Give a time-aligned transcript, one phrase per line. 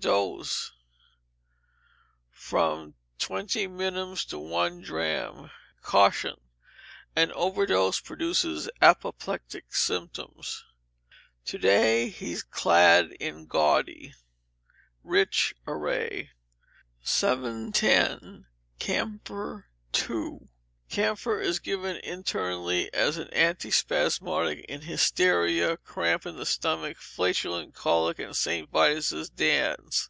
[0.00, 0.70] Dose,
[2.30, 5.50] from twenty minims to one drachm.
[5.82, 6.36] Caution.
[7.16, 10.62] An overdose produces apoplectic symptoms.
[11.44, 14.14] [TO DAY HE'S CLAD IN GAUDY,
[15.02, 16.30] RICH ARRAY]
[17.02, 18.46] 710.
[18.78, 20.48] Camphor (2)
[20.90, 28.18] Camphor is given internally as an antispasmodic in hysteria, cramp in the stomach, flatulent colic,
[28.18, 28.70] and St.
[28.70, 30.08] Vitus's dance.